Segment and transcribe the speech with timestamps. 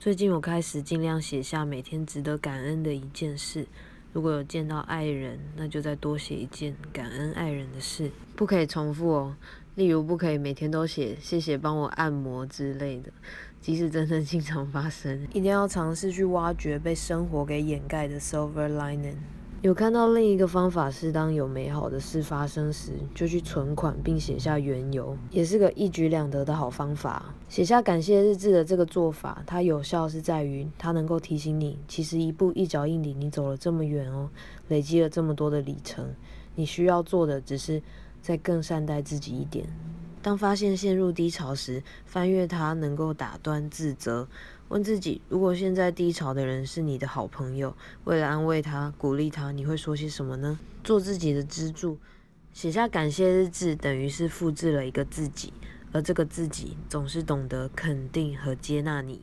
[0.00, 3.66] 最近我开始尽量写下每天值得感恩的一件事。
[4.12, 9.36] 如果有见到爱人，那就再多写一件感恩爱人的事，不可以重复哦。
[9.74, 13.10] 例如，不可以每天都写谢谢帮我按摩之类的，
[13.60, 19.16] 即使真的经常发生，一定要尝试去挖掘被生活给掩盖的 silver lining。
[19.60, 27.34] 有看到另一个方法是，当有美好的事发生时，就去存款并写下缘由，也是个一举两得的好方法。
[27.48, 34.30] 写下感谢日志的这个做法，它有效是在于它能够提醒你，其实一步一脚印里你走了这么远哦，
[34.68, 36.06] 累积了这么多的里程，
[36.54, 37.82] 你需要做的只是
[38.22, 39.66] 再更善待自己一点。
[40.28, 44.28] 当发现陷入低潮时，翻阅它能够打断自责。
[44.68, 47.74] 问自己：如果现在低潮的人是你的好朋友，
[48.04, 50.58] 为了安慰他、鼓励他，你会说些什么呢？
[50.84, 51.96] 做自己的支柱，
[52.52, 55.50] 写下感谢日志，等于是复制了一个自己，
[55.92, 59.22] 而这个自己总是懂得肯定和接纳你。